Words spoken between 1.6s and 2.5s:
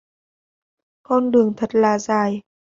là dài